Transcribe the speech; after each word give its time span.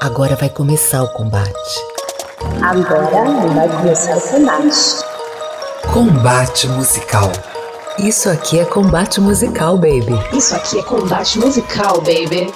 Agora 0.00 0.36
vai 0.36 0.48
começar 0.48 1.02
o 1.02 1.08
combate. 1.12 1.52
Agora 2.62 3.30
vai 3.54 3.68
começar 3.68 4.16
o 4.16 4.20
combate. 4.20 5.04
Combate 5.92 6.68
musical. 6.68 7.30
Isso 7.98 8.30
aqui 8.30 8.58
é 8.58 8.64
combate 8.64 9.20
musical, 9.20 9.76
baby. 9.76 10.18
Isso 10.32 10.56
aqui 10.56 10.78
é 10.78 10.82
combate 10.82 11.38
musical, 11.38 12.00
baby. 12.00 12.52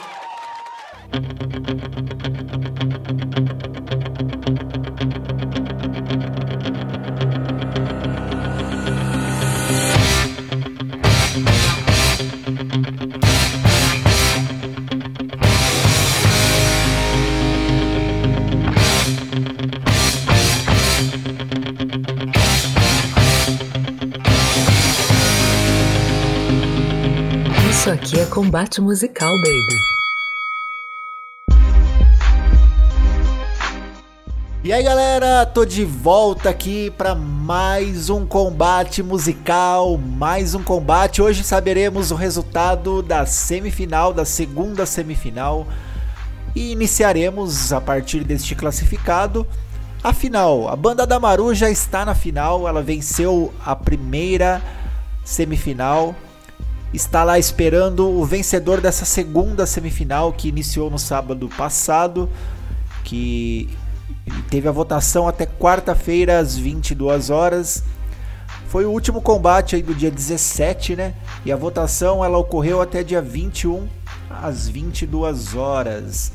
Combate 28.29 28.81
musical, 28.81 29.33
baby. 29.39 29.79
E 34.63 34.73
aí 34.73 34.83
galera, 34.83 35.47
tô 35.47 35.65
de 35.65 35.85
volta 35.85 36.51
aqui 36.51 36.91
para 36.91 37.15
mais 37.15 38.11
um 38.11 38.27
combate 38.27 39.03
musical, 39.03 39.97
mais 39.97 40.55
um 40.55 40.63
combate. 40.63 41.23
Hoje 41.23 41.43
saberemos 41.43 42.11
o 42.11 42.15
resultado 42.15 43.03
da 43.03 43.25
semifinal, 43.25 44.13
da 44.13 44.27
segunda 44.27 44.85
semifinal, 44.85 45.67
e 46.55 46.73
iniciaremos 46.73 47.73
a 47.73 47.81
partir 47.81 48.25
deste 48.25 48.55
classificado 48.55 49.47
a 50.05 50.13
final. 50.13 50.69
A 50.69 50.77
banda 50.77 51.07
da 51.07 51.19
Maru 51.19 51.55
já 51.55 51.71
está 51.71 52.05
na 52.05 52.15
final, 52.15 52.69
ela 52.69 52.83
venceu 52.83 53.55
a 53.65 53.75
primeira 53.75 54.63
semifinal 55.25 56.15
está 56.93 57.23
lá 57.23 57.39
esperando 57.39 58.09
o 58.09 58.25
vencedor 58.25 58.81
dessa 58.81 59.05
segunda 59.05 59.67
semifinal 59.67 60.33
que 60.33 60.49
iniciou 60.49 60.91
no 60.91 60.99
sábado 60.99 61.49
passado, 61.57 62.29
que 63.05 63.69
teve 64.51 64.69
a 64.69 64.73
votação 64.73 65.29
até 65.29 65.47
quarta-feira 65.47 66.39
às 66.39 66.57
22 66.57 67.31
horas. 67.31 67.83
Foi 68.69 68.85
o 68.85 68.91
último 68.91 69.21
combate 69.21 69.77
aí 69.77 69.83
do 69.83 69.95
dia 69.95 70.11
17, 70.11 70.97
né? 70.97 71.15
E 71.45 71.53
a 71.53 71.57
votação 71.57 72.25
ela 72.25 72.39
ocorreu 72.39 72.81
até 72.81 73.03
dia 73.03 73.23
21 73.23 73.89
às 74.31 74.69
22 74.69 75.55
horas. 75.55 76.33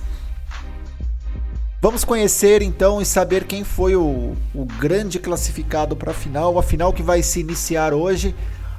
Vamos 1.82 2.04
conhecer 2.06 2.62
então 2.62 3.02
e 3.02 3.06
saber 3.06 3.44
quem 3.44 3.64
foi 3.64 3.96
o, 3.96 4.36
o 4.56 4.66
grande 4.80 5.20
classificado 5.20 5.96
para 5.96 6.12
a 6.12 6.14
final, 6.14 6.58
a 6.58 6.64
final 6.64 6.94
que 6.94 7.04
vai 7.04 7.22
se 7.22 7.42
iniciar 7.42 7.94
hoje 7.94 8.34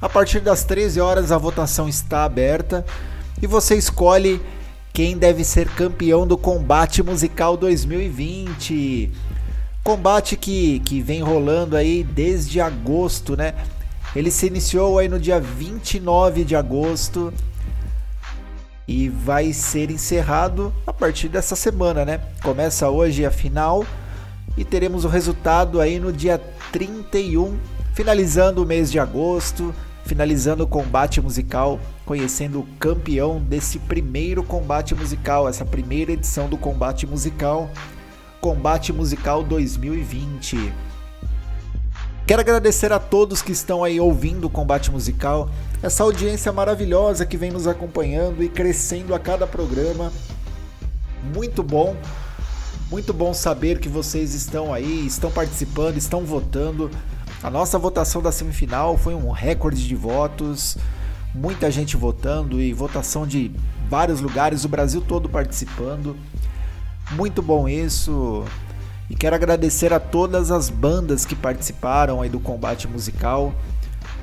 a 0.05 0.09
partir 0.11 0.41
das 0.41 0.65
13 0.65 1.01
horas 1.01 1.33
a 1.33 1.39
votação 1.39 1.89
está 1.89 2.25
aberta 2.25 2.85
e 3.41 3.47
você 3.47 3.75
escolhe 3.75 4.39
quem 4.93 5.17
deve 5.17 5.43
ser 5.43 5.67
campeão 5.67 6.27
do 6.27 6.37
Combate 6.37 7.03
Musical 7.03 7.57
2020. 7.57 9.11
Combate 9.83 10.37
que, 10.37 10.81
que 10.81 11.01
vem 11.01 11.23
rolando 11.23 11.75
aí 11.75 12.05
desde 12.05 12.61
agosto, 12.61 13.35
né? 13.35 13.55
Ele 14.15 14.31
se 14.31 14.47
iniciou 14.47 14.99
aí 14.99 15.09
no 15.09 15.19
dia 15.19 15.41
29 15.41 16.45
de 16.45 16.55
agosto 16.55 17.33
e 18.87 19.09
vai 19.09 19.55
ser 19.55 19.91
encerrado 19.91 20.71
a 20.87 20.93
partir 20.93 21.31
dessa 21.31 21.57
semana, 21.57 22.05
né? 22.05 22.21
Começa 22.43 22.91
hoje 22.91 23.25
a 23.25 23.31
final 23.31 23.87
e 24.55 24.67
teremos 24.67 25.07
o 25.07 25.09
resultado 25.09 25.81
aí 25.81 25.99
no 25.99 26.13
dia 26.13 26.39
31, 26.73 27.57
finalizando 27.95 28.63
o 28.63 28.67
mês 28.67 28.93
de 28.93 28.99
agosto 28.99 29.75
finalizando 30.05 30.65
o 30.65 30.67
combate 30.67 31.21
musical, 31.21 31.81
conhecendo 32.05 32.61
o 32.61 32.67
campeão 32.79 33.41
desse 33.41 33.79
primeiro 33.79 34.43
combate 34.43 34.95
musical, 34.95 35.49
essa 35.49 35.65
primeira 35.65 36.13
edição 36.13 36.49
do 36.49 36.57
combate 36.57 37.07
musical, 37.07 37.71
Combate 38.41 38.93
Musical 38.93 39.43
2020. 39.43 40.71
Quero 42.27 42.41
agradecer 42.41 42.93
a 42.93 42.99
todos 42.99 43.41
que 43.41 43.53
estão 43.53 43.83
aí 43.83 43.99
ouvindo 43.99 44.47
o 44.47 44.51
combate 44.51 44.91
musical, 44.91 45.49
essa 45.83 46.03
audiência 46.03 46.53
maravilhosa 46.53 47.25
que 47.25 47.39
vem 47.39 47.51
nos 47.51 47.67
acompanhando 47.67 48.43
e 48.43 48.49
crescendo 48.51 49.15
a 49.15 49.19
cada 49.19 49.47
programa. 49.47 50.13
Muito 51.35 51.63
bom, 51.63 51.97
muito 52.91 53.15
bom 53.15 53.33
saber 53.33 53.79
que 53.79 53.89
vocês 53.89 54.35
estão 54.35 54.75
aí, 54.75 55.07
estão 55.07 55.31
participando, 55.31 55.97
estão 55.97 56.21
votando. 56.21 56.91
A 57.45 57.51
nossa 57.51 57.79
votação 57.79 58.23
da 58.23 58.33
semifinal 58.33 58.97
foi 58.97 59.15
um 59.15 59.31
recorde 59.31 59.87
de 59.87 59.95
votos, 59.95 60.79
muita 61.35 61.71
gente 61.71 61.95
votando 61.95 62.59
e 62.59 62.73
votação 62.73 63.27
de 63.27 63.51
vários 63.87 64.23
lugares, 64.23 64.65
o 64.65 64.69
Brasil 64.69 65.03
todo 65.03 65.29
participando. 65.29 66.17
Muito 67.11 67.43
bom 67.43 67.69
isso. 67.69 68.47
E 69.11 69.15
quero 69.15 69.37
agradecer 69.37 69.93
a 69.93 70.01
todas 70.01 70.51
as 70.51 70.71
bandas 70.71 71.27
que 71.27 71.37
participaram 71.37 72.23
aí 72.23 72.31
do 72.31 72.41
combate 72.41 72.89
musical, 72.89 73.53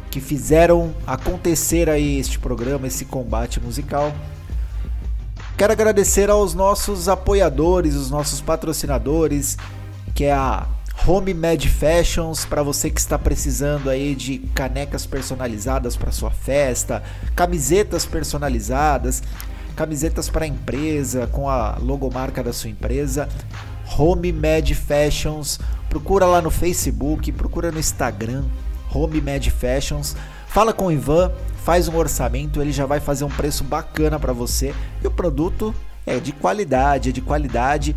que 0.10 0.20
fizeram 0.20 0.92
acontecer 1.06 1.92
aí 1.92 2.18
este 2.18 2.40
programa, 2.40 2.88
esse 2.88 3.06
combate 3.06 3.60
musical. 3.60 4.12
Quero 5.56 5.72
agradecer 5.72 6.32
aos 6.32 6.56
nossos 6.56 7.08
apoiadores, 7.08 7.94
os 7.94 8.10
nossos 8.10 8.42
patrocinadores, 8.42 9.60
que 10.16 10.24
é 10.24 10.34
a 10.34 10.66
Home 11.08 11.34
Med 11.34 11.68
Fashions 11.68 12.46
para 12.46 12.62
você 12.62 12.92
que 12.92 13.00
está 13.00 13.18
precisando 13.18 13.90
aí 13.90 14.14
de 14.14 14.38
canecas 14.54 15.04
personalizadas 15.04 15.98
para 15.98 16.12
sua 16.12 16.30
festa, 16.30 17.02
camisetas 17.36 18.06
personalizadas, 18.06 19.24
camisetas 19.76 20.30
para 20.30 20.46
empresa 20.46 21.26
com 21.26 21.50
a 21.50 21.76
logomarca 21.80 22.44
da 22.44 22.54
sua 22.54 22.70
empresa. 22.70 23.28
Home 23.98 24.32
Med 24.32 24.76
Fashions, 24.76 25.60
procura 25.90 26.28
lá 26.28 26.40
no 26.40 26.52
Facebook, 26.52 27.32
procura 27.32 27.72
no 27.72 27.80
Instagram, 27.80 28.44
Home 28.94 29.22
Med 29.22 29.50
Fashions. 29.50 30.16
Fala 30.46 30.72
com 30.72 30.86
o 30.86 30.92
Ivan, 30.92 31.32
faz 31.64 31.88
um 31.88 31.98
orçamento, 31.98 32.62
ele 32.62 32.72
já 32.72 32.86
vai 32.86 33.00
fazer 33.00 33.24
um 33.24 33.30
preço 33.30 33.64
bacana 33.64 34.20
para 34.20 34.34
você 34.34 34.72
e 35.04 35.08
o 35.08 35.12
produto 35.12 35.74
é 36.06 36.20
de 36.20 36.32
qualidade, 36.32 37.10
é 37.10 37.12
de 37.12 37.22
qualidade 37.22 37.96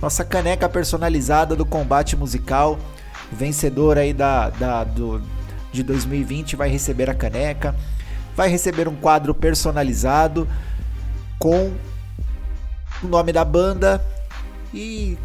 nossa 0.00 0.24
caneca 0.24 0.68
personalizada 0.68 1.56
do 1.56 1.66
combate 1.66 2.16
musical. 2.16 2.78
O 3.32 3.36
vencedor 3.36 3.98
aí 3.98 4.12
da, 4.12 4.50
da, 4.50 4.84
do, 4.84 5.20
de 5.72 5.82
2020 5.82 6.56
vai 6.56 6.68
receber 6.68 7.10
a 7.10 7.14
caneca. 7.14 7.74
Vai 8.36 8.48
receber 8.48 8.88
um 8.88 8.94
quadro 8.94 9.34
personalizado 9.34 10.48
com 11.38 11.72
o 13.02 13.06
nome 13.06 13.32
da 13.32 13.44
banda 13.44 14.04
e 14.72 15.18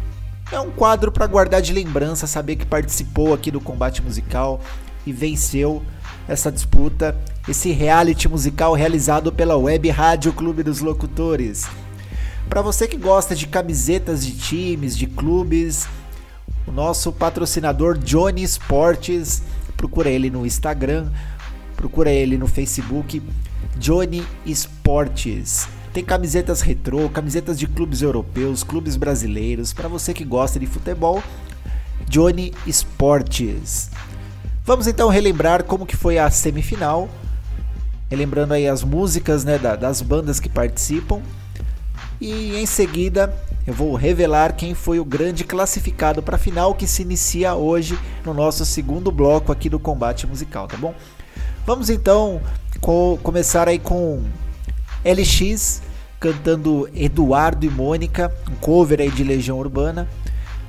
é 0.50 0.60
um 0.60 0.70
quadro 0.70 1.10
para 1.10 1.26
guardar 1.26 1.62
de 1.62 1.72
lembrança, 1.72 2.26
saber 2.26 2.56
que 2.56 2.66
participou 2.66 3.32
aqui 3.32 3.50
do 3.50 3.60
combate 3.60 4.02
musical 4.02 4.60
e 5.06 5.12
venceu 5.12 5.82
essa 6.28 6.50
disputa, 6.50 7.16
esse 7.48 7.70
reality 7.72 8.28
musical 8.28 8.74
realizado 8.74 9.32
pela 9.32 9.56
Web 9.56 9.88
Rádio 9.90 10.32
Clube 10.32 10.62
dos 10.62 10.80
Locutores. 10.80 11.66
Para 12.54 12.62
você 12.62 12.86
que 12.86 12.96
gosta 12.96 13.34
de 13.34 13.48
camisetas 13.48 14.24
de 14.24 14.30
times, 14.30 14.96
de 14.96 15.08
clubes, 15.08 15.88
o 16.64 16.70
nosso 16.70 17.12
patrocinador 17.12 17.98
Johnny 17.98 18.44
Sports, 18.44 19.42
procura 19.76 20.08
ele 20.08 20.30
no 20.30 20.46
Instagram, 20.46 21.10
procura 21.74 22.12
ele 22.12 22.38
no 22.38 22.46
Facebook, 22.46 23.20
Johnny 23.76 24.24
Sports. 24.46 25.66
Tem 25.92 26.04
camisetas 26.04 26.60
retrô, 26.60 27.08
camisetas 27.08 27.58
de 27.58 27.66
clubes 27.66 28.02
europeus, 28.02 28.62
clubes 28.62 28.94
brasileiros, 28.94 29.72
para 29.72 29.88
você 29.88 30.14
que 30.14 30.24
gosta 30.24 30.60
de 30.60 30.66
futebol, 30.66 31.20
Johnny 32.08 32.54
Sports. 32.68 33.90
Vamos 34.64 34.86
então 34.86 35.08
relembrar 35.08 35.64
como 35.64 35.84
que 35.84 35.96
foi 35.96 36.18
a 36.18 36.30
semifinal, 36.30 37.08
relembrando 38.08 38.54
aí 38.54 38.68
as 38.68 38.84
músicas 38.84 39.42
né, 39.42 39.58
das 39.58 40.00
bandas 40.00 40.38
que 40.38 40.48
participam. 40.48 41.20
E 42.20 42.56
em 42.56 42.66
seguida 42.66 43.34
eu 43.66 43.72
vou 43.72 43.94
revelar 43.94 44.54
quem 44.54 44.74
foi 44.74 45.00
o 45.00 45.04
grande 45.04 45.42
classificado 45.42 46.22
para 46.22 46.36
a 46.36 46.38
final 46.38 46.74
que 46.74 46.86
se 46.86 47.02
inicia 47.02 47.54
hoje 47.54 47.98
no 48.24 48.34
nosso 48.34 48.64
segundo 48.64 49.10
bloco 49.10 49.50
aqui 49.50 49.68
do 49.68 49.78
combate 49.78 50.26
musical, 50.26 50.68
tá 50.68 50.76
bom? 50.76 50.94
Vamos 51.66 51.88
então 51.88 52.40
co 52.80 53.18
começar 53.22 53.68
aí 53.68 53.78
com 53.78 54.22
LX 55.04 55.82
cantando 56.20 56.88
Eduardo 56.94 57.66
e 57.66 57.70
Mônica, 57.70 58.32
um 58.50 58.54
cover 58.56 59.00
aí 59.00 59.10
de 59.10 59.24
Legião 59.24 59.58
Urbana. 59.58 60.08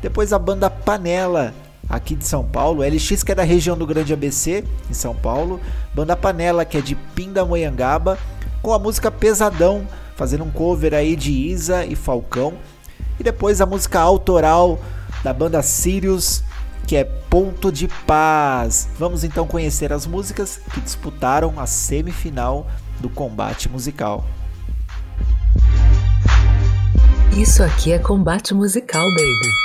Depois 0.01 0.33
a 0.33 0.39
banda 0.39 0.69
Panela 0.69 1.53
aqui 1.89 2.15
de 2.15 2.25
São 2.25 2.43
Paulo, 2.43 2.81
LX 2.81 3.23
que 3.23 3.31
é 3.31 3.35
da 3.35 3.43
região 3.43 3.77
do 3.77 3.85
Grande 3.85 4.13
ABC, 4.13 4.63
em 4.89 4.93
São 4.93 5.15
Paulo, 5.15 5.59
Banda 5.93 6.15
Panela 6.15 6.65
que 6.65 6.77
é 6.77 6.81
de 6.81 6.95
Pindamonhangaba, 6.95 8.17
com 8.61 8.73
a 8.73 8.79
música 8.79 9.11
Pesadão, 9.11 9.87
fazendo 10.15 10.43
um 10.43 10.51
cover 10.51 10.93
aí 10.93 11.15
de 11.15 11.31
Isa 11.31 11.85
e 11.85 11.95
Falcão, 11.95 12.53
e 13.19 13.23
depois 13.23 13.61
a 13.61 13.65
música 13.65 13.99
autoral 13.99 14.79
da 15.23 15.33
banda 15.33 15.61
Sirius, 15.61 16.43
que 16.87 16.95
é 16.95 17.03
Ponto 17.03 17.71
de 17.71 17.87
Paz. 18.05 18.87
Vamos 18.97 19.23
então 19.23 19.47
conhecer 19.47 19.91
as 19.91 20.05
músicas 20.05 20.59
que 20.73 20.81
disputaram 20.81 21.53
a 21.57 21.65
semifinal 21.65 22.67
do 22.99 23.09
combate 23.09 23.69
musical. 23.69 24.25
Isso 27.35 27.61
aqui 27.63 27.91
é 27.91 27.99
combate 27.99 28.53
musical, 28.53 29.03
baby. 29.03 29.64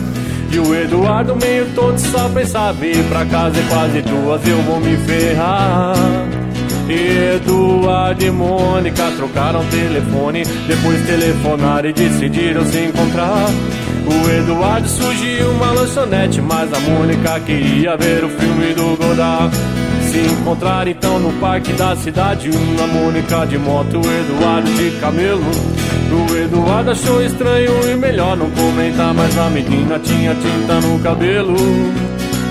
e 0.51 0.59
o 0.59 0.75
Eduardo 0.75 1.35
meio 1.35 1.65
todo 1.73 1.97
só 1.97 2.27
pensava 2.29 2.85
ir 2.85 3.03
pra 3.05 3.25
casa 3.25 3.59
e 3.59 3.63
quase 3.69 4.01
duas 4.01 4.45
eu 4.47 4.57
vou 4.63 4.79
me 4.79 4.97
ferrar. 4.97 5.95
Eduardo 6.89 8.25
e 8.25 8.31
Mônica 8.31 9.11
trocaram 9.15 9.63
telefone. 9.65 10.43
Depois 10.67 11.05
telefonaram 11.05 11.89
e 11.89 11.93
decidiram 11.93 12.65
se 12.65 12.79
encontrar. 12.79 13.47
O 14.05 14.29
Eduardo 14.29 14.87
surgiu 14.87 15.51
uma 15.51 15.71
lanchonete 15.71 16.41
Mas 16.41 16.73
a 16.73 16.79
Mônica 16.79 17.39
queria 17.41 17.95
ver 17.95 18.23
o 18.25 18.29
filme 18.29 18.73
do 18.73 18.97
Godard. 18.97 19.55
Se 20.11 20.19
encontrar 20.19 20.87
então 20.87 21.19
no 21.19 21.31
parque 21.39 21.71
da 21.73 21.95
cidade 21.95 22.49
Uma 22.49 22.87
Mônica 22.87 23.45
de 23.45 23.57
moto, 23.57 23.97
o 23.97 23.99
Eduardo 23.99 24.69
de 24.71 24.91
camelo 24.99 25.45
O 26.11 26.35
Eduardo 26.35 26.91
achou 26.91 27.23
estranho 27.23 27.71
e 27.89 27.95
melhor 27.95 28.35
não 28.35 28.49
comentar 28.51 29.13
Mas 29.13 29.37
a 29.37 29.49
menina 29.49 29.97
tinha 29.99 30.35
tinta 30.35 30.81
no 30.81 30.99
cabelo. 30.99 31.55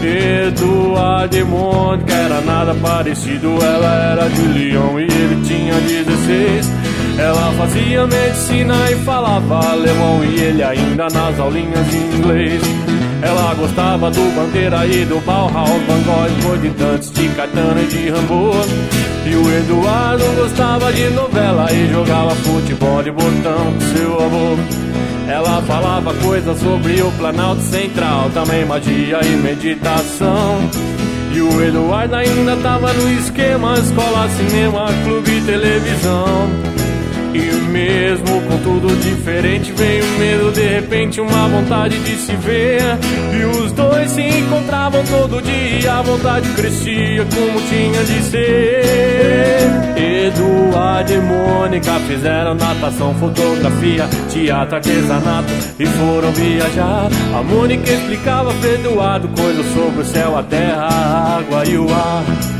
Eduardo 0.02 1.36
e 1.36 1.44
Mônica 1.44 2.14
era 2.14 2.40
nada 2.40 2.74
parecido 2.74 3.58
Ela 3.62 4.12
era 4.12 4.28
de 4.30 4.40
Lyon 4.40 4.98
e 4.98 5.02
ele 5.02 5.42
tinha 5.46 5.74
16 5.74 6.70
Ela 7.18 7.52
fazia 7.52 8.06
medicina 8.06 8.90
e 8.90 8.96
falava 9.04 9.72
alemão 9.72 10.24
E 10.24 10.40
ele 10.40 10.62
ainda 10.62 11.08
nas 11.10 11.38
aulinhas 11.38 11.86
de 11.90 11.96
inglês. 11.98 12.62
Ela 13.22 13.52
gostava 13.54 14.10
do 14.10 14.34
Bandeira 14.34 14.86
e 14.86 15.04
do 15.04 15.20
Bauhaus, 15.20 15.82
Van 15.86 16.02
Gogh, 16.04 16.42
Gorditantes, 16.42 17.10
de 17.10 17.28
Caetano 17.28 17.82
e 17.82 17.86
de 17.86 18.08
Rambo. 18.08 18.52
E 19.30 19.36
o 19.36 19.58
Eduardo 19.58 20.24
gostava 20.34 20.92
de 20.92 21.08
novela 21.10 21.72
e 21.72 21.88
jogava 21.92 22.34
futebol 22.34 23.00
de 23.00 23.12
botão 23.12 23.72
com 23.72 23.80
seu 23.96 24.14
avô. 24.14 24.56
Ela 25.28 25.62
falava 25.62 26.12
coisas 26.14 26.58
sobre 26.58 27.00
o 27.00 27.12
Planalto 27.12 27.62
Central, 27.62 28.28
também 28.30 28.64
magia 28.64 29.20
e 29.22 29.36
meditação. 29.36 30.58
E 31.32 31.40
o 31.40 31.64
Eduardo 31.64 32.16
ainda 32.16 32.56
tava 32.56 32.92
no 32.92 33.08
esquema: 33.20 33.74
escola, 33.74 34.28
cinema, 34.30 34.86
clube, 35.04 35.40
televisão. 35.42 36.69
E 37.32 37.52
mesmo 37.70 38.42
com 38.42 38.58
tudo 38.58 38.94
diferente, 38.96 39.72
veio 39.72 40.04
medo, 40.18 40.50
de 40.52 40.66
repente 40.66 41.20
uma 41.20 41.48
vontade 41.48 41.98
de 42.00 42.16
se 42.16 42.34
ver. 42.36 42.82
E 43.32 43.44
os 43.44 43.72
dois 43.72 44.10
se 44.10 44.22
encontravam 44.22 45.04
todo 45.04 45.40
dia, 45.40 45.94
a 45.94 46.02
vontade 46.02 46.48
crescia 46.50 47.24
como 47.26 47.60
tinha 47.68 48.02
de 48.04 48.22
ser. 48.24 49.90
Eduardo 50.26 51.12
e 51.12 51.18
Mônica 51.18 51.92
fizeram 52.00 52.54
natação, 52.54 53.14
fotografia, 53.14 54.08
teatro, 54.28 54.76
artesanato 54.76 55.52
e 55.78 55.86
foram 55.86 56.32
viajar. 56.32 57.08
A 57.34 57.42
Mônica 57.42 57.90
explicava 57.90 58.52
para 58.54 58.70
Eduardo 58.70 59.28
coisas 59.28 59.66
sobre 59.72 60.02
o 60.02 60.04
céu, 60.04 60.36
a 60.36 60.42
terra, 60.42 60.88
a 60.88 61.38
água 61.38 61.64
e 61.66 61.78
o 61.78 61.92
ar. 61.92 62.59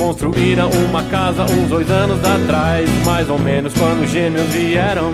Construíram 0.00 0.70
uma 0.88 1.02
casa 1.02 1.42
uns 1.42 1.68
dois 1.68 1.90
anos 1.90 2.18
atrás, 2.24 2.88
mais 3.04 3.28
ou 3.28 3.38
menos 3.38 3.74
quando 3.74 4.02
os 4.02 4.10
gêmeos 4.10 4.46
vieram. 4.46 5.12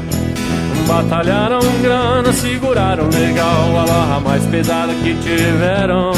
Batalharam 0.87 1.59
grana, 1.83 2.33
seguraram 2.33 3.09
legal 3.09 3.81
a 3.81 3.85
barra 3.85 4.21
mais 4.21 4.47
pesada 4.47 4.95
que 4.95 5.13
tiveram. 5.15 6.13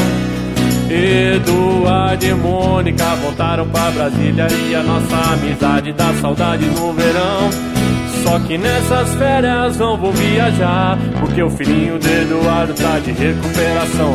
Eduardo 0.91 2.27
e 2.27 2.35
Mônica 2.35 3.07
voltaram 3.23 3.67
pra 3.71 3.91
Brasília 3.91 4.47
e 4.69 4.75
a 4.75 4.83
nossa 4.83 5.17
amizade 5.33 5.95
dá 5.95 6.13
saudade 6.21 6.67
no 6.67 6.93
verão. 6.93 7.49
Só 8.23 8.39
que 8.41 8.59
nessas 8.59 9.15
férias 9.15 9.79
não 9.79 9.97
vou 9.97 10.13
viajar, 10.13 10.99
porque 11.21 11.43
o 11.43 11.49
filhinho 11.49 11.99
de 11.99 12.07
Eduardo 12.07 12.75
tá 12.75 12.99
de 12.99 13.13
recuperação. 13.13 14.15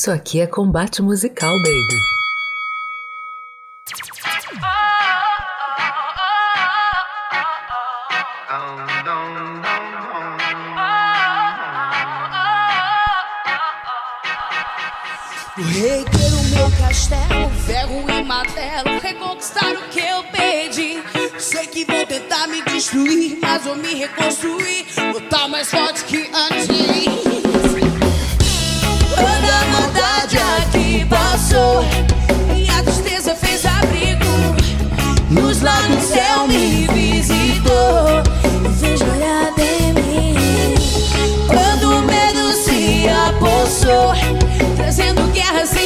Isso 0.00 0.10
aqui 0.10 0.40
é 0.40 0.46
combate 0.46 1.02
musical, 1.02 1.52
baby. 1.58 2.00
Ter 16.10 16.32
o 16.32 16.44
meu 16.44 16.70
castelo, 16.78 17.50
ferro 17.66 18.10
e 18.10 18.24
martelo, 18.24 18.98
reconquistar 19.02 19.74
o 19.74 19.82
que 19.90 20.00
eu 20.00 20.24
perdi. 20.32 21.02
Sei 21.38 21.66
que 21.66 21.84
vão 21.84 22.06
tentar 22.06 22.46
me 22.46 22.62
destruir, 22.62 23.38
mas 23.42 23.64
vou 23.64 23.76
me 23.76 23.96
reconstruir, 23.96 24.86
lutar 25.12 25.46
mais 25.50 25.70
forte 25.70 26.04
que 26.04 26.30
antes. 26.34 27.29
Passou 31.50 31.84
e 32.56 32.68
a 32.70 32.82
tristeza 32.82 33.34
fez 33.34 33.66
abrigo. 33.66 34.24
Luz 35.30 35.60
lá 35.62 35.80
no 35.88 36.00
céu 36.00 36.46
me 36.46 36.86
visitou 36.86 38.22
e 38.64 38.72
fez 38.78 39.00
olhar 39.00 39.52
em 39.58 39.92
mim. 39.94 40.34
Quando 41.48 41.98
o 41.98 42.02
medo 42.02 42.52
se 42.52 43.08
apossou, 43.28 44.14
trazendo 44.76 45.26
guerra 45.32 45.66
sem 45.66 45.79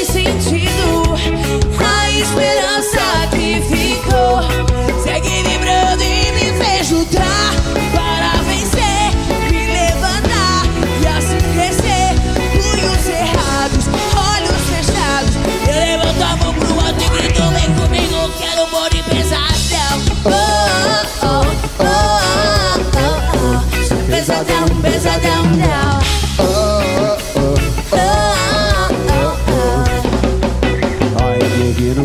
Pesadão, 24.44 24.82
pesadão, 24.82 25.44
não. 25.44 26.04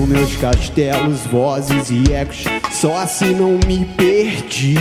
Meus 0.08 0.36
castelos, 0.38 1.19
vozes 1.31 1.91
e 1.91 2.12
ecos. 2.12 2.43
Só 2.72 2.98
assim 2.98 3.36
não 3.36 3.60
me 3.67 3.86
perdi. 3.86 4.75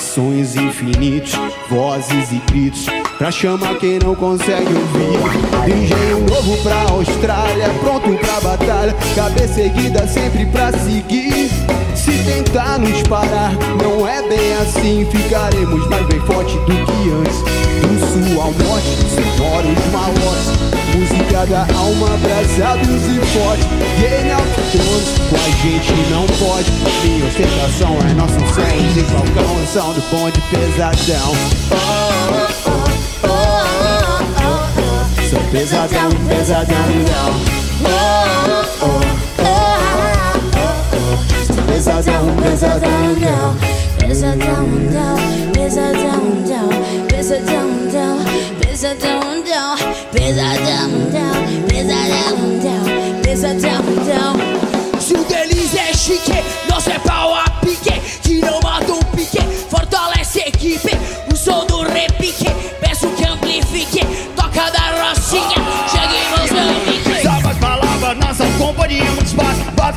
Sonhos 0.00 0.56
infinitos, 0.56 1.34
vozes 1.70 2.32
e 2.32 2.42
gritos. 2.50 2.86
Pra 3.16 3.30
chamar 3.30 3.76
quem 3.76 4.00
não 4.00 4.14
consegue 4.14 4.66
ouvir. 4.66 5.18
Do 5.64 5.70
engenho 5.70 6.20
novo 6.28 6.56
pra 6.62 6.82
Austrália, 6.90 7.68
pronto 7.80 8.12
pra 8.18 8.40
batalha. 8.40 8.94
Cabeça 9.14 9.60
erguida 9.60 10.06
sempre 10.06 10.46
pra 10.46 10.72
seguir. 10.72 11.63
Se 12.04 12.12
tentar 12.22 12.78
nos 12.78 13.00
parar, 13.04 13.50
não 13.82 14.06
é 14.06 14.20
bem 14.28 14.52
assim. 14.60 15.08
Ficaremos 15.10 15.88
mais 15.88 16.04
bem 16.06 16.20
forte 16.20 16.52
do 16.58 16.64
que 16.66 17.10
antes. 17.10 17.38
Do 17.80 17.98
sul 18.28 18.42
ao 18.42 18.52
norte, 18.52 18.90
sonoros 19.08 19.86
malotes. 19.90 20.52
Música 20.94 21.46
da 21.46 21.66
alma, 21.74 22.12
abraçados 22.12 22.86
e 22.86 23.20
fortes. 23.32 23.66
Game 23.98 24.30
of 24.34 24.44
Thrones, 24.70 25.08
com 25.30 25.36
a 25.36 25.48
gente 25.62 25.94
não 26.10 26.26
pode. 26.38 26.70
Minha 27.04 27.24
ostentação 27.26 27.96
é 28.06 28.12
nosso 28.12 28.38
sonho. 28.52 28.92
De 28.92 29.02
falcão, 29.04 29.66
são 29.72 29.94
do 29.94 30.02
bonde 30.10 30.42
pesadão. 30.50 31.32
Oh, 31.70 31.76
oh, 32.28 32.68
oh, 32.68 33.28
oh, 33.28 33.64
oh, 34.42 34.60
oh. 35.22 35.30
Sou 35.30 35.40
pesadão, 35.50 36.10
pesadão, 36.28 36.86
não. 37.08 37.63
Oh. 41.76 41.80
Sou 41.80 41.92
pesadão, 41.92 42.26
pesadão, 42.42 42.90
não. 43.20 43.54
Pesadão, 43.98 44.66
down, 44.92 45.18
pesadão, 45.52 46.24
down, 46.46 46.70
pesadão, 47.08 47.68
down, 47.90 48.18
pesadão, 48.60 49.20
down, 49.42 49.76
pesadão, 50.12 50.90
down, 51.10 51.36
pesadão, 51.68 52.40
down, 52.62 53.22
pesadão, 53.22 53.60
down. 53.60 53.83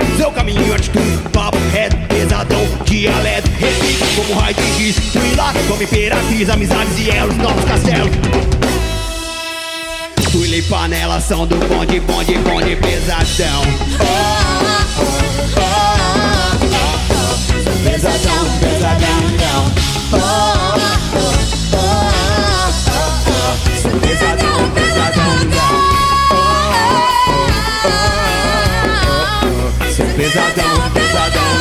O 0.04 0.18
seu 0.18 0.32
caminho 0.32 0.62
do 0.62 1.30
papo 1.30 1.58
reto 1.72 1.96
Pesadão, 2.08 2.62
dialeto, 2.86 3.50
repica 3.60 4.06
como 4.16 4.40
raio 4.40 4.56
de 4.56 4.78
giz 4.78 4.98
Fui 5.12 5.36
lá 5.36 5.54
como 5.68 5.84
imperatriz, 5.84 6.50
amizades 6.50 7.00
e 7.00 7.10
elos, 7.10 7.38
novos 7.38 7.64
castelos 7.66 8.12
Tuile 10.32 10.58
e 10.58 10.62
panela 10.64 11.20
são 11.22 11.46
do 11.48 11.56
bonde, 11.56 12.00
bonde, 12.02 12.34
bonde 12.40 12.76
pesadão 12.76 13.62
Pesadão, 17.84 18.60
Pesadão, 18.60 19.27
pesadão, 30.38 30.92
pesadão, 30.94 31.58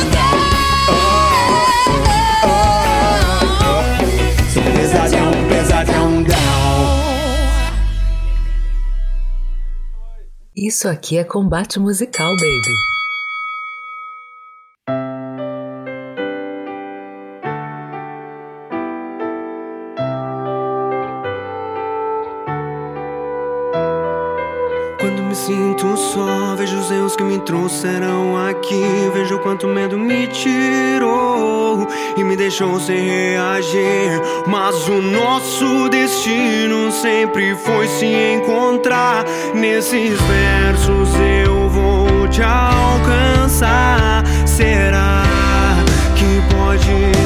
pesadão, 4.75 5.31
pesadão. 5.49 6.25
Isso 10.55 10.87
aqui 10.87 11.17
é 11.17 11.23
combate 11.23 11.79
musical, 11.79 12.29
baby. 12.35 12.96
Trouxeram 27.47 28.37
aqui. 28.37 28.83
Vejo 29.13 29.39
quanto 29.39 29.67
medo 29.67 29.97
me 29.97 30.27
tirou 30.27 31.87
e 32.17 32.23
me 32.23 32.35
deixou 32.35 32.77
sem 32.79 33.07
reagir. 33.07 34.21
Mas 34.45 34.87
o 34.89 35.01
nosso 35.01 35.87
destino 35.89 36.91
sempre 36.91 37.55
foi 37.55 37.87
se 37.87 38.05
encontrar. 38.05 39.23
Nesses 39.55 40.19
versos 40.21 41.09
eu 41.45 41.69
vou 41.69 42.27
te 42.27 42.43
alcançar. 42.43 44.23
Será 44.45 45.23
que 46.15 46.53
pode 46.53 47.16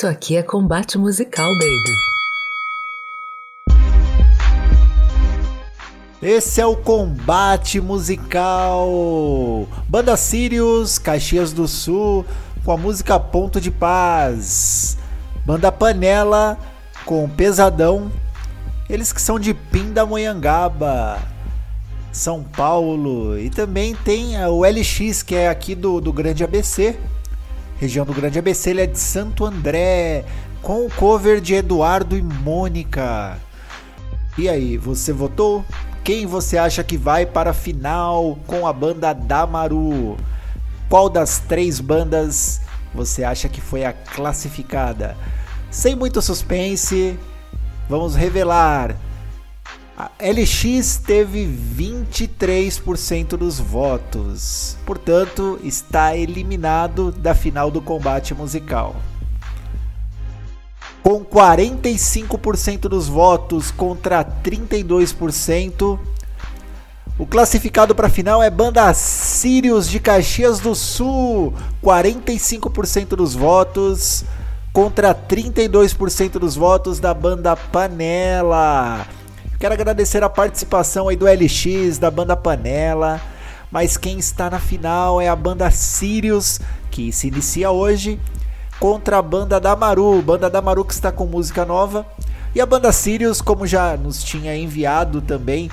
Isso 0.00 0.06
aqui 0.06 0.34
é 0.34 0.42
combate 0.42 0.96
musical, 0.96 1.46
baby. 1.58 1.94
Esse 6.22 6.58
é 6.58 6.64
o 6.64 6.74
combate 6.74 7.82
musical. 7.82 8.88
Banda 9.86 10.16
Sirius, 10.16 10.98
Caxias 10.98 11.52
do 11.52 11.68
Sul, 11.68 12.24
com 12.64 12.72
a 12.72 12.78
música 12.78 13.20
Ponto 13.20 13.60
de 13.60 13.70
Paz. 13.70 14.96
Banda 15.44 15.70
Panela, 15.70 16.56
com 17.04 17.28
Pesadão. 17.28 18.10
Eles 18.88 19.12
que 19.12 19.20
são 19.20 19.38
de 19.38 19.52
Pindamonhangaba, 19.52 21.18
São 22.10 22.42
Paulo. 22.42 23.38
E 23.38 23.50
também 23.50 23.94
tem 23.96 24.42
o 24.46 24.62
LX, 24.62 25.22
que 25.22 25.34
é 25.34 25.50
aqui 25.50 25.74
do, 25.74 26.00
do 26.00 26.10
Grande 26.10 26.42
ABC. 26.42 26.98
Região 27.80 28.04
do 28.04 28.12
Grande 28.12 28.38
ABC, 28.38 28.68
ele 28.68 28.82
é 28.82 28.86
de 28.86 28.98
Santo 28.98 29.42
André, 29.42 30.26
com 30.60 30.84
o 30.84 30.90
cover 30.90 31.40
de 31.40 31.54
Eduardo 31.54 32.14
e 32.14 32.20
Mônica. 32.20 33.38
E 34.36 34.50
aí, 34.50 34.76
você 34.76 35.14
votou? 35.14 35.64
Quem 36.04 36.26
você 36.26 36.58
acha 36.58 36.84
que 36.84 36.98
vai 36.98 37.24
para 37.24 37.52
a 37.52 37.54
final 37.54 38.38
com 38.46 38.66
a 38.66 38.72
banda 38.74 39.14
Damaru? 39.14 40.18
Qual 40.90 41.08
das 41.08 41.38
três 41.38 41.80
bandas 41.80 42.60
você 42.94 43.24
acha 43.24 43.48
que 43.48 43.62
foi 43.62 43.82
a 43.82 43.94
classificada? 43.94 45.16
Sem 45.70 45.96
muito 45.96 46.20
suspense, 46.20 47.18
vamos 47.88 48.14
revelar. 48.14 48.94
A 50.00 50.10
LX 50.18 50.96
teve 51.04 51.46
23% 51.46 53.36
dos 53.36 53.60
votos, 53.60 54.78
portanto, 54.86 55.60
está 55.62 56.16
eliminado 56.16 57.12
da 57.12 57.34
final 57.34 57.70
do 57.70 57.82
combate 57.82 58.32
musical. 58.32 58.96
Com 61.02 61.22
45% 61.22 62.88
dos 62.88 63.08
votos 63.08 63.70
contra 63.70 64.24
32%, 64.24 65.98
o 67.18 67.26
classificado 67.26 67.94
para 67.94 68.06
a 68.06 68.10
final 68.10 68.42
é 68.42 68.48
Banda 68.48 68.94
Sirius 68.94 69.86
de 69.86 70.00
Caxias 70.00 70.60
do 70.60 70.74
Sul, 70.74 71.52
45% 71.84 73.08
dos 73.08 73.34
votos 73.34 74.24
contra 74.72 75.14
32% 75.14 76.38
dos 76.38 76.56
votos 76.56 76.98
da 76.98 77.12
Banda 77.12 77.54
Panela. 77.54 79.06
Quero 79.60 79.74
agradecer 79.74 80.24
a 80.24 80.30
participação 80.30 81.06
aí 81.06 81.16
do 81.16 81.26
LX, 81.26 81.98
da 81.98 82.10
Banda 82.10 82.34
Panela, 82.34 83.20
mas 83.70 83.98
quem 83.98 84.18
está 84.18 84.48
na 84.48 84.58
final 84.58 85.20
é 85.20 85.28
a 85.28 85.36
Banda 85.36 85.70
Sirius, 85.70 86.58
que 86.90 87.12
se 87.12 87.28
inicia 87.28 87.70
hoje 87.70 88.18
contra 88.78 89.18
a 89.18 89.22
banda 89.22 89.60
Damaru, 89.60 90.22
banda 90.22 90.48
Damaru 90.48 90.82
que 90.82 90.94
está 90.94 91.12
com 91.12 91.26
música 91.26 91.66
nova, 91.66 92.06
e 92.54 92.60
a 92.62 92.64
banda 92.64 92.90
Sirius, 92.90 93.42
como 93.42 93.66
já 93.66 93.98
nos 93.98 94.24
tinha 94.24 94.56
enviado 94.56 95.20
também 95.20 95.70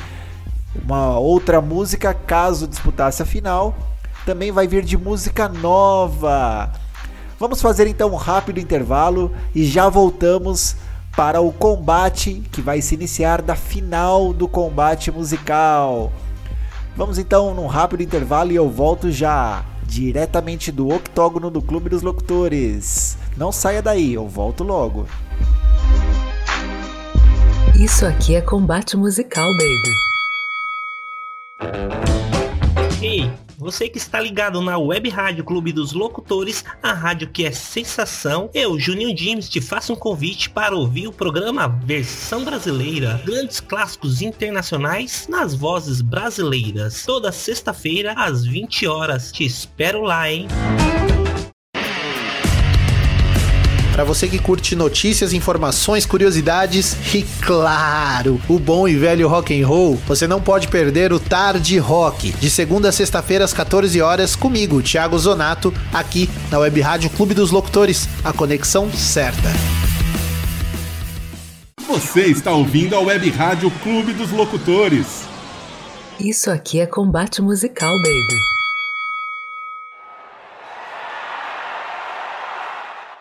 uma 0.83 1.17
outra 1.17 1.61
música 1.61 2.13
caso 2.13 2.67
disputasse 2.67 3.23
a 3.23 3.25
final, 3.25 3.73
também 4.25 4.51
vai 4.51 4.67
vir 4.67 4.83
de 4.83 4.97
música 4.97 5.47
nova. 5.47 6.73
Vamos 7.39 7.61
fazer 7.61 7.87
então 7.87 8.11
um 8.11 8.17
rápido 8.17 8.59
intervalo 8.59 9.33
e 9.55 9.63
já 9.63 9.87
voltamos 9.87 10.75
para 11.17 11.41
o 11.41 11.51
combate 11.51 12.43
que 12.51 12.61
vai 12.61 12.79
se 12.79 12.93
iniciar 12.93 13.41
da 13.41 13.55
final 13.55 14.31
do 14.31 14.47
combate 14.47 15.11
musical. 15.11 16.13
Vamos 16.95 17.17
então 17.17 17.55
num 17.55 17.65
rápido 17.65 18.03
intervalo 18.03 18.51
e 18.51 18.55
eu 18.55 18.69
volto 18.69 19.09
já 19.11 19.65
diretamente 19.83 20.71
do 20.71 20.89
octógono 20.89 21.49
do 21.49 21.59
Clube 21.59 21.89
dos 21.89 22.03
Locutores. 22.03 23.17
Não 23.35 23.51
saia 23.51 23.81
daí, 23.81 24.13
eu 24.13 24.27
volto 24.27 24.63
logo. 24.63 25.07
Isso 27.75 28.05
aqui 28.05 28.35
é 28.35 28.41
combate 28.41 28.95
musical, 28.95 29.47
baby. 29.57 29.89
Ei, 33.01 33.31
você 33.57 33.89
que 33.89 33.97
está 33.97 34.19
ligado 34.19 34.61
na 34.61 34.77
Web 34.77 35.09
Rádio 35.09 35.43
Clube 35.43 35.71
dos 35.71 35.91
Locutores, 35.91 36.63
a 36.81 36.93
rádio 36.93 37.27
que 37.27 37.43
é 37.43 37.51
sensação, 37.51 38.51
eu, 38.53 38.79
Juninho 38.79 39.17
James, 39.17 39.49
te 39.49 39.59
faço 39.59 39.93
um 39.93 39.95
convite 39.95 40.49
para 40.49 40.75
ouvir 40.75 41.07
o 41.07 41.11
programa 41.11 41.67
Versão 41.67 42.45
Brasileira, 42.45 43.19
grandes 43.25 43.59
clássicos 43.59 44.21
internacionais 44.21 45.27
nas 45.27 45.55
vozes 45.55 46.01
brasileiras, 46.01 47.03
toda 47.03 47.31
sexta-feira 47.31 48.13
às 48.13 48.45
20 48.45 48.85
horas. 48.85 49.31
Te 49.31 49.43
espero 49.43 50.03
lá, 50.03 50.31
hein? 50.31 50.47
Para 53.97 54.03
você 54.03 54.27
que 54.27 54.37
curte 54.37 54.75
notícias, 54.75 55.33
informações, 55.33 56.05
curiosidades 56.05 56.95
e 57.15 57.23
claro, 57.41 58.39
o 58.47 58.59
bom 58.59 58.87
e 58.87 58.95
velho 58.95 59.27
rock 59.27 59.59
and 59.59 59.65
roll, 59.65 59.95
você 60.05 60.27
não 60.27 60.39
pode 60.39 60.67
perder 60.67 61.11
o 61.11 61.19
Tarde 61.19 61.79
Rock, 61.79 62.31
de 62.33 62.47
segunda 62.47 62.89
a 62.89 62.91
sexta-feira 62.91 63.43
às 63.43 63.53
14 63.53 63.99
horas 63.99 64.35
comigo, 64.35 64.83
Thiago 64.83 65.17
Zonato, 65.17 65.73
aqui 65.91 66.29
na 66.51 66.59
Web 66.59 66.79
Rádio 66.79 67.09
Clube 67.09 67.33
dos 67.33 67.49
Locutores, 67.49 68.07
a 68.23 68.31
conexão 68.31 68.87
certa. 68.93 69.49
Você 71.87 72.25
está 72.25 72.51
ouvindo 72.51 72.95
a 72.95 72.99
Web 72.99 73.27
Rádio 73.31 73.71
Clube 73.81 74.13
dos 74.13 74.29
Locutores. 74.29 75.23
Isso 76.19 76.51
aqui 76.51 76.79
é 76.79 76.85
combate 76.85 77.41
musical, 77.41 77.89
baby. 77.97 78.56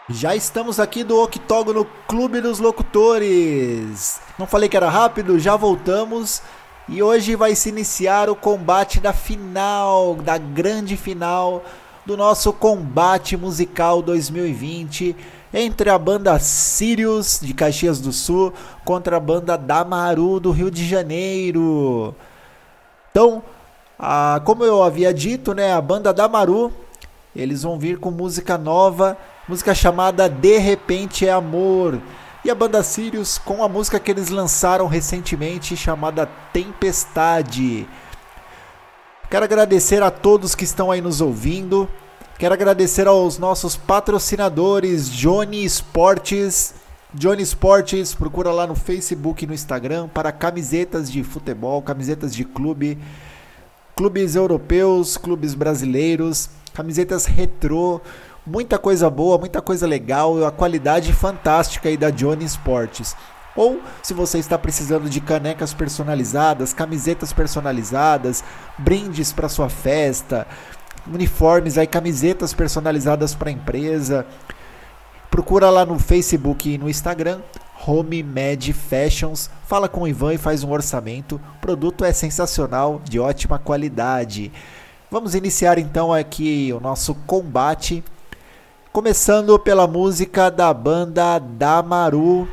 Já 0.08 0.36
estamos 0.36 0.78
aqui 0.78 1.02
do 1.02 1.20
Octógono 1.20 1.84
Clube 2.06 2.40
dos 2.40 2.60
Locutores. 2.60 4.20
Não 4.38 4.46
falei 4.46 4.68
que 4.68 4.76
era 4.76 4.88
rápido? 4.88 5.36
Já 5.36 5.56
voltamos. 5.56 6.40
E 6.88 7.02
hoje 7.02 7.34
vai 7.34 7.56
se 7.56 7.70
iniciar 7.70 8.30
o 8.30 8.36
combate 8.36 9.00
da 9.00 9.12
final, 9.12 10.14
da 10.14 10.38
grande 10.38 10.96
final 10.96 11.64
do 12.06 12.16
nosso 12.16 12.52
combate 12.52 13.36
musical 13.36 14.00
2020 14.00 15.16
entre 15.52 15.90
a 15.90 15.98
banda 15.98 16.38
Sirius 16.38 17.40
de 17.42 17.52
Caxias 17.52 17.98
do 17.98 18.12
Sul 18.12 18.52
contra 18.84 19.16
a 19.16 19.20
banda 19.20 19.56
Damaru 19.56 20.38
do 20.38 20.52
Rio 20.52 20.70
de 20.70 20.86
Janeiro. 20.86 22.14
Então, 23.10 23.42
a, 23.98 24.40
como 24.44 24.62
eu 24.62 24.84
havia 24.84 25.12
dito, 25.12 25.52
né, 25.52 25.72
a 25.72 25.80
banda 25.80 26.14
Damaru, 26.14 26.72
eles 27.34 27.64
vão 27.64 27.76
vir 27.76 27.98
com 27.98 28.12
música 28.12 28.56
nova 28.56 29.18
música 29.48 29.72
chamada 29.74 30.28
De 30.28 30.59
Repente 30.59 31.26
é 31.26 31.30
Amor. 31.30 32.00
E 32.44 32.50
a 32.50 32.54
banda 32.54 32.82
Sirius 32.82 33.38
com 33.38 33.62
a 33.62 33.68
música 33.68 33.98
que 33.98 34.11
eles 34.11 34.28
lançaram 34.28 34.87
recentemente 34.87 35.76
chamada 35.76 36.26
Tempestade. 36.52 37.88
Quero 39.30 39.44
agradecer 39.44 40.02
a 40.02 40.11
todos 40.11 40.54
que 40.54 40.64
estão 40.64 40.90
aí 40.90 41.00
nos 41.00 41.20
ouvindo. 41.20 41.88
Quero 42.38 42.54
agradecer 42.54 43.06
aos 43.06 43.38
nossos 43.38 43.76
patrocinadores 43.76 45.11
Johnny 45.11 45.64
Esportes. 45.64 46.74
Johnny 47.14 47.42
Esportes, 47.42 48.14
procura 48.14 48.52
lá 48.52 48.66
no 48.66 48.74
Facebook 48.74 49.44
e 49.44 49.46
no 49.46 49.54
Instagram 49.54 50.09
para 50.09 50.30
camisetas 50.30 51.11
de 51.11 51.24
futebol, 51.24 51.80
camisetas 51.82 52.35
de 52.35 52.44
clube, 52.44 52.98
clubes 53.96 54.35
europeus, 54.35 55.16
clubes 55.16 55.54
brasileiros, 55.54 56.50
camisetas 56.74 57.24
retrô, 57.24 58.00
Muita 58.46 58.78
coisa 58.78 59.11
boa, 59.11 59.37
muita 59.38 59.61
coisa 59.61 59.88
legal, 59.88 60.46
a 60.46 60.52
qualidade 60.52 61.12
fantástica 61.12 61.88
aí 61.88 61.96
da 61.96 62.11
Johnny 62.11 62.44
Sports. 62.44 63.16
Ou 63.56 63.80
se 64.00 64.14
você 64.14 64.38
está 64.38 64.56
precisando 64.56 65.11
de 65.11 65.20
canecas 65.20 65.74
personalizadas, 65.74 66.72
camisetas 66.72 67.32
personalizadas, 67.32 68.44
brindes 68.78 69.32
para 69.32 69.48
sua 69.48 69.68
festa, 69.68 70.46
uniformes 71.12 71.76
aí, 71.76 71.88
camisetas 71.88 72.54
personalizadas 72.54 73.35
para 73.35 73.48
a 73.48 73.52
empresa, 73.52 74.24
procura 75.28 75.68
lá 75.68 75.85
no 75.85 75.98
Facebook 75.98 76.72
e 76.72 76.78
no 76.78 76.88
Instagram, 76.88 77.40
Home 77.85 78.22
Med 78.22 78.72
Fashions. 78.72 79.50
Fala 79.66 79.88
com 79.88 80.02
o 80.02 80.09
Ivan 80.09 80.35
e 80.35 80.38
faz 80.38 80.62
um 80.62 80.70
orçamento. 80.70 81.40
O 81.56 81.61
produto 81.61 82.04
é 82.04 82.12
sensacional, 82.12 83.00
de 83.02 83.18
ótima 83.18 83.59
qualidade. 83.59 84.52
Vamos 85.11 85.35
iniciar 85.35 85.78
então 85.78 86.12
aqui 86.12 86.72
o 86.72 86.78
nosso 86.78 87.12
combate. 87.26 88.04
Começando 88.96 89.59
pela 89.59 89.87
música 89.87 90.50
da 90.50 90.72
banda 90.72 91.38
Damaru. 91.38 92.48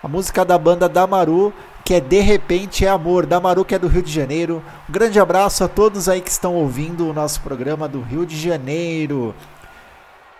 A 0.00 0.06
música 0.06 0.44
da 0.44 0.56
banda 0.56 0.88
Damaru, 0.88 1.52
que 1.84 1.94
é 1.94 2.00
De 2.00 2.20
Repente 2.20 2.86
é 2.86 2.88
Amor. 2.88 3.26
Damaru, 3.26 3.64
que 3.64 3.74
é 3.74 3.78
do 3.80 3.88
Rio 3.88 4.00
de 4.00 4.12
Janeiro. 4.12 4.62
Um 4.88 4.92
grande 4.92 5.18
abraço 5.18 5.64
a 5.64 5.68
todos 5.68 6.08
aí 6.08 6.20
que 6.20 6.30
estão 6.30 6.54
ouvindo 6.54 7.10
o 7.10 7.12
nosso 7.12 7.40
programa 7.40 7.88
do 7.88 8.00
Rio 8.00 8.24
de 8.24 8.38
Janeiro. 8.38 9.34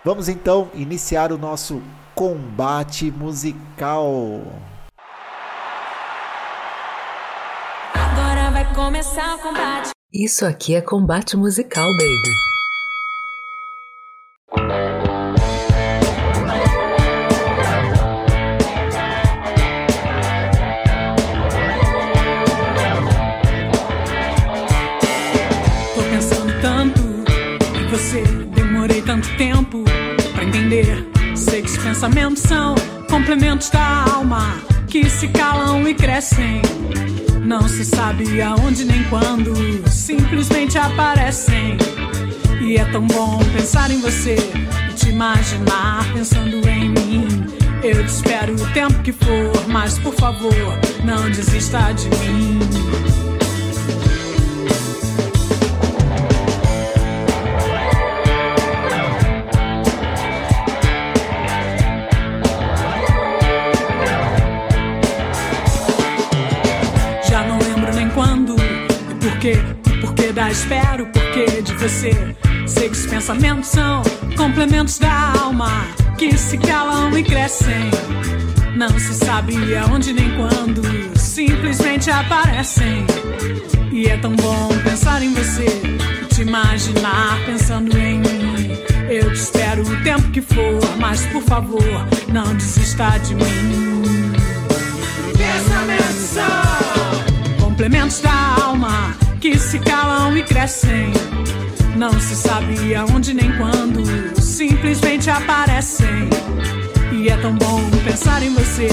Vamos 0.01 0.29
então 0.29 0.69
iniciar 0.73 1.33
o 1.33 1.37
nosso 1.37 1.81
combate 2.15 3.11
musical. 3.11 4.41
Agora 7.93 8.49
vai 8.51 8.73
começar 8.73 9.35
o 9.35 9.39
combate. 9.39 9.89
Isso 10.13 10.45
aqui 10.45 10.73
é 10.73 10.79
combate 10.79 11.35
musical, 11.35 11.83
baby. 11.83 12.46
Pensamentos 31.97 32.43
são 32.43 32.75
complementos 33.09 33.71
da 33.71 34.05
alma 34.13 34.61
que 34.85 35.09
se 35.09 35.27
calam 35.29 35.87
e 35.87 35.95
crescem. 35.95 36.61
Não 37.43 37.67
se 37.67 37.83
sabe 37.83 38.39
aonde 38.39 38.85
nem 38.85 39.03
quando, 39.05 39.51
simplesmente 39.89 40.77
aparecem. 40.77 41.75
E 42.61 42.77
é 42.77 42.85
tão 42.91 43.07
bom 43.07 43.39
pensar 43.51 43.89
em 43.89 43.99
você 43.99 44.35
e 44.91 44.93
te 44.93 45.09
imaginar 45.09 46.05
pensando 46.13 46.69
em 46.69 46.89
mim. 46.89 47.27
Eu 47.83 48.05
te 48.05 48.11
espero 48.11 48.53
o 48.53 48.73
tempo 48.73 49.01
que 49.01 49.11
for, 49.11 49.67
mas 49.67 49.97
por 49.97 50.13
favor, 50.13 50.53
não 51.03 51.27
desista 51.31 51.93
de 51.93 52.09
mim. 52.09 52.59
Espera, 70.57 71.03
o 71.03 71.07
porquê 71.07 71.61
de 71.61 71.73
você. 71.75 72.11
Sei 72.65 72.89
que 72.89 72.95
os 72.95 73.05
pensamentos 73.05 73.69
são 73.69 74.01
complementos 74.35 74.97
da 74.97 75.33
alma 75.39 75.69
que 76.17 76.35
se 76.37 76.57
calam 76.57 77.17
e 77.17 77.23
crescem. 77.23 77.91
Não 78.75 78.89
se 78.99 79.13
sabe 79.13 79.55
aonde 79.75 80.13
nem 80.13 80.35
quando, 80.35 80.81
simplesmente 81.17 82.09
aparecem. 82.09 83.05
E 83.91 84.07
é 84.07 84.17
tão 84.17 84.35
bom 84.35 84.69
pensar 84.83 85.21
em 85.21 85.33
você 85.33 85.81
te 86.29 86.41
imaginar 86.41 87.39
pensando 87.45 87.95
em 87.97 88.19
mim. 88.19 88.77
Eu 89.09 89.31
te 89.31 89.39
espero 89.39 89.83
o 89.83 90.03
tempo 90.03 90.29
que 90.31 90.41
for, 90.41 90.79
mas 90.99 91.25
por 91.27 91.41
favor, 91.43 92.07
não 92.27 92.55
desista 92.55 93.17
de 93.19 93.35
mim. 93.35 94.33
Pensamentos 95.37 96.15
são 96.15 97.63
complementos 97.63 98.19
da 98.19 98.55
alma 98.61 99.26
que 99.39 99.57
se 99.57 99.79
calam 99.79 100.35
e 100.37 100.43
crescem. 100.43 101.11
Não 101.95 102.11
se 102.19 102.35
sabe 102.35 102.95
aonde 102.95 103.33
nem 103.33 103.51
quando, 103.57 104.03
simplesmente 104.39 105.29
aparecem. 105.29 106.29
E 107.11 107.29
é 107.29 107.37
tão 107.37 107.55
bom 107.55 107.81
pensar 108.03 108.43
em 108.43 108.53
você 108.53 108.87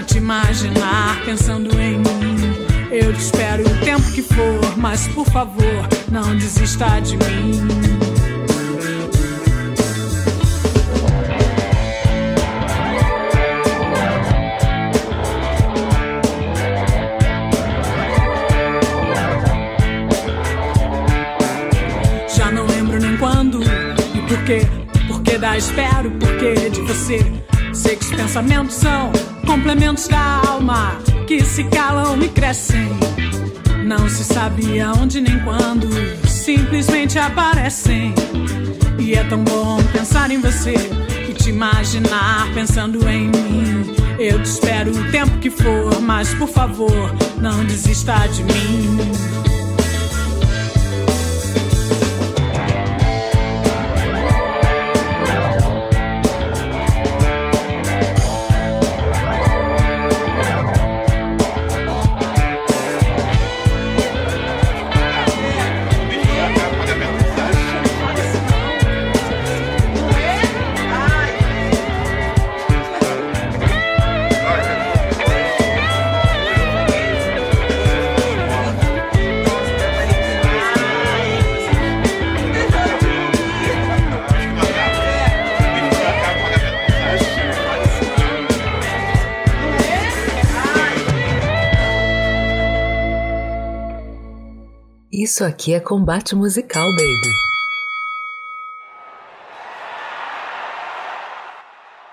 e 0.00 0.04
te 0.04 0.18
imaginar 0.18 1.20
pensando 1.24 1.78
em 1.80 1.98
mim. 1.98 2.36
Eu 2.90 3.12
te 3.12 3.20
espero 3.20 3.64
o 3.66 3.84
tempo 3.84 4.12
que 4.12 4.22
for, 4.22 4.76
mas 4.76 5.08
por 5.08 5.26
favor, 5.26 5.88
não 6.10 6.36
desista 6.36 7.00
de 7.00 7.16
mim. 7.16 7.93
Da 25.54 25.58
espera, 25.58 26.08
o 26.08 26.10
porquê 26.10 26.68
de 26.68 26.80
você. 26.80 27.24
Sei 27.72 27.94
que 27.94 28.04
os 28.04 28.10
pensamentos 28.10 28.74
são 28.74 29.12
complementos 29.46 30.08
da 30.08 30.42
alma 30.48 30.98
que 31.28 31.44
se 31.44 31.62
calam 31.62 32.20
e 32.20 32.28
crescem. 32.28 32.88
Não 33.84 34.08
se 34.08 34.24
sabe 34.24 34.80
aonde 34.80 35.20
nem 35.20 35.38
quando, 35.44 35.88
simplesmente 36.26 37.20
aparecem. 37.20 38.12
E 38.98 39.14
é 39.14 39.22
tão 39.22 39.44
bom 39.44 39.80
pensar 39.92 40.28
em 40.32 40.40
você 40.40 40.74
e 41.28 41.32
te 41.32 41.50
imaginar 41.50 42.52
pensando 42.52 43.08
em 43.08 43.28
mim. 43.28 43.94
Eu 44.18 44.42
te 44.42 44.46
espero 44.46 44.90
o 44.90 45.10
tempo 45.12 45.38
que 45.38 45.50
for, 45.50 46.00
mas 46.00 46.34
por 46.34 46.48
favor, 46.48 47.14
não 47.40 47.64
desista 47.64 48.26
de 48.26 48.42
mim. 48.42 49.43
Isso 95.34 95.44
aqui 95.44 95.74
é 95.74 95.80
combate 95.80 96.32
musical, 96.36 96.84
baby. 96.92 97.34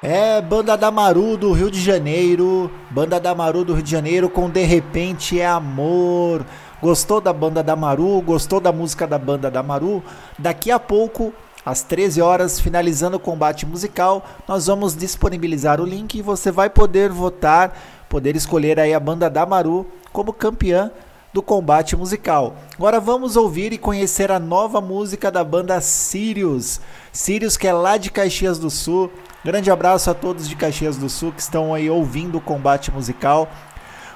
É, 0.02 0.42
Banda 0.42 0.76
da 0.76 0.90
Maru 0.90 1.38
do 1.38 1.52
Rio 1.52 1.70
de 1.70 1.80
Janeiro. 1.80 2.72
Banda 2.90 3.20
da 3.20 3.36
Maru 3.36 3.64
do 3.64 3.76
Rio 3.76 3.84
de 3.84 3.92
Janeiro 3.92 4.28
com 4.28 4.50
De 4.50 4.64
Repente 4.64 5.40
é 5.40 5.46
Amor. 5.46 6.44
Gostou 6.82 7.22
da 7.22 7.32
Banda 7.32 7.62
da 7.62 7.76
Maru? 7.76 8.20
Gostou 8.24 8.60
da 8.60 8.72
música 8.72 9.06
da 9.06 9.20
Banda 9.20 9.52
da 9.52 9.62
Maru? 9.62 10.04
Daqui 10.40 10.72
a 10.72 10.80
pouco, 10.80 11.32
às 11.64 11.84
13 11.84 12.24
horas, 12.24 12.60
finalizando 12.60 13.18
o 13.18 13.20
combate 13.20 13.68
musical, 13.68 14.26
nós 14.48 14.66
vamos 14.66 14.96
disponibilizar 14.96 15.80
o 15.80 15.86
link 15.86 16.16
e 16.16 16.24
você 16.24 16.52
vai 16.52 16.72
poder 16.72 17.12
votar, 17.12 17.78
poder 18.10 18.36
escolher 18.36 18.80
aí 18.80 18.96
a 18.96 19.00
Banda 19.00 19.30
da 19.30 19.46
Maru 19.46 19.86
como 20.12 20.34
campeã 20.34 20.90
do 21.34 21.42
combate 21.42 21.96
musical. 21.96 22.56
Agora 22.76 23.00
vamos 23.00 23.36
ouvir 23.36 23.74
e 23.74 23.78
conhecer 23.78 24.32
a 24.32 24.40
nova 24.40 24.82
música 24.82 25.32
da 25.32 25.44
banda 25.44 25.80
Sirius. 25.80 26.82
Sirius 27.12 27.58
que 27.58 27.68
é 27.68 27.74
lá 27.74 27.98
de 27.98 28.12
Caxias 28.12 28.60
do 28.60 28.70
Sul. 28.70 29.12
Grande 29.44 29.72
abraço 29.72 30.10
a 30.10 30.14
todos 30.14 30.48
de 30.48 30.56
Caxias 30.56 30.98
do 30.98 31.10
Sul 31.10 31.32
que 31.32 31.42
estão 31.42 31.74
aí 31.74 31.90
ouvindo 31.90 32.38
o 32.38 32.42
combate 32.42 32.92
musical. 32.92 33.50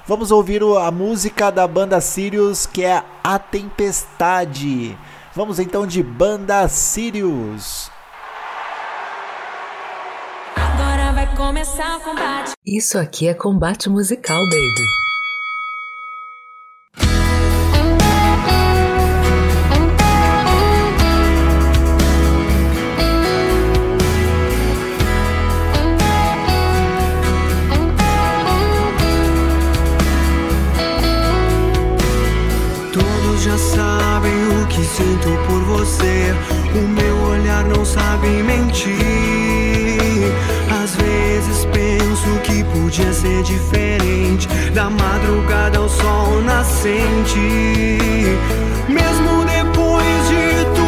Vamos 0.06 0.30
ouvir 0.30 0.62
a 0.62 0.90
música 0.90 1.50
da 1.50 1.66
banda 1.66 2.00
Sirius 2.00 2.66
que 2.66 2.84
é 2.84 3.02
A 3.24 3.38
Tempestade. 3.38 4.96
Vamos 5.34 5.58
então 5.58 5.86
de 5.86 6.02
banda 6.02 6.68
Sirius. 6.68 7.90
vai 11.16 11.34
começar 11.34 11.96
o 11.96 12.00
combate. 12.00 12.52
Isso 12.64 12.98
aqui 12.98 13.26
é 13.26 13.32
combate 13.32 13.88
musical, 13.88 14.36
baby. 14.36 15.05
Já 33.46 33.58
sabem 33.58 34.32
o 34.60 34.66
que 34.66 34.82
sinto 34.84 35.28
por 35.46 35.60
você. 35.62 36.34
O 36.74 36.88
meu 36.88 37.16
olhar 37.30 37.64
não 37.64 37.84
sabe 37.84 38.26
mentir. 38.42 38.96
Às 40.82 40.96
vezes 40.96 41.64
penso 41.66 42.40
que 42.42 42.64
podia 42.64 43.12
ser 43.12 43.42
diferente. 43.44 44.48
Da 44.74 44.90
madrugada 44.90 45.78
ao 45.78 45.88
sol 45.88 46.42
nascente. 46.42 47.38
Mesmo 48.88 49.44
depois 49.44 50.28
de 50.28 50.64
tudo, 50.74 50.85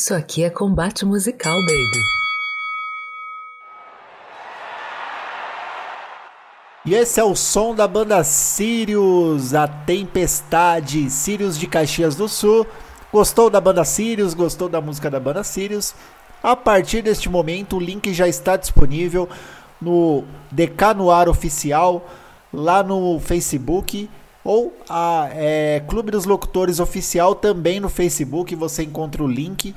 Isso 0.00 0.14
aqui 0.14 0.42
é 0.42 0.48
combate 0.48 1.04
musical, 1.04 1.52
baby. 1.52 2.00
E 6.86 6.94
esse 6.94 7.20
é 7.20 7.22
o 7.22 7.36
som 7.36 7.74
da 7.74 7.86
banda 7.86 8.24
Sirius, 8.24 9.52
a 9.52 9.68
Tempestade, 9.68 11.10
Sirius 11.10 11.58
de 11.58 11.66
Caxias 11.66 12.16
do 12.16 12.30
Sul. 12.30 12.66
Gostou 13.12 13.50
da 13.50 13.60
banda 13.60 13.84
Sirius? 13.84 14.32
Gostou 14.32 14.70
da 14.70 14.80
música 14.80 15.10
da 15.10 15.20
banda 15.20 15.44
Sirius? 15.44 15.94
A 16.42 16.56
partir 16.56 17.02
deste 17.02 17.28
momento, 17.28 17.76
o 17.76 17.78
link 17.78 18.14
já 18.14 18.26
está 18.26 18.56
disponível 18.56 19.28
no 19.78 20.24
DK 20.50 20.94
no 20.96 21.10
Ar 21.10 21.28
Oficial, 21.28 22.08
lá 22.50 22.82
no 22.82 23.20
Facebook, 23.20 24.08
ou 24.44 24.76
a 24.88 25.28
é, 25.32 25.82
Clube 25.88 26.10
dos 26.10 26.24
Locutores 26.24 26.80
Oficial 26.80 27.34
também 27.34 27.80
no 27.80 27.88
Facebook. 27.88 28.54
Você 28.54 28.82
encontra 28.82 29.22
o 29.22 29.28
link 29.28 29.74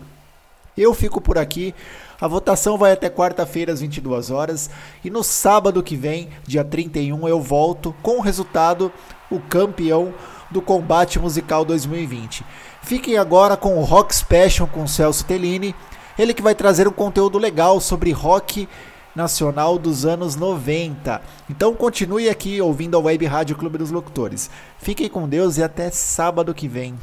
Eu 0.77 0.93
fico 0.93 1.21
por 1.21 1.39
aqui. 1.39 1.75
A 2.21 2.29
votação 2.29 2.77
vai 2.77 2.93
até 2.93 3.09
quarta-feira 3.09 3.73
às 3.73 3.81
22 3.81 4.31
horas 4.31 4.71
e 5.05 5.11
no 5.11 5.23
sábado 5.23 5.83
que 5.83 5.97
vem, 5.97 6.29
dia 6.47 6.65
31, 6.65 7.29
eu 7.29 7.41
volto 7.41 7.95
com 8.03 8.19
o 8.19 8.23
resultado, 8.23 8.93
o 9.31 9.41
campeão 9.41 10.15
do 10.51 10.63
Combate 10.63 11.19
Musical 11.19 11.65
2020. 11.65 12.45
Fiquem 12.83 13.17
agora 13.17 13.57
com 13.57 13.79
o 13.79 13.85
Rock 13.85 14.15
Special 14.15 14.69
com 14.69 14.87
Celso 14.87 15.25
Tellini, 15.25 15.75
ele 16.19 16.33
que 16.33 16.43
vai 16.43 16.55
trazer 16.55 16.87
um 16.89 16.93
conteúdo 16.93 17.39
legal 17.39 17.81
sobre 17.81 18.13
rock 18.13 18.69
nacional 19.17 19.79
dos 19.79 20.05
anos 20.05 20.37
90. 20.37 21.21
Então 21.51 21.75
continue 21.75 22.29
aqui 22.29 22.61
ouvindo 22.61 22.97
a 22.97 23.01
Web 23.01 23.25
Rádio 23.25 23.57
Clube 23.57 23.79
dos 23.79 23.91
Locutores. 23.91 24.51
Fiquem 24.79 25.09
com 25.09 25.27
Deus 25.27 25.57
e 25.57 25.63
até 25.63 25.91
sábado 25.91 26.55
que 26.55 26.69
vem. 26.69 26.95